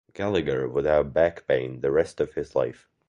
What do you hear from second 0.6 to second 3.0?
would have back pain the rest of his life.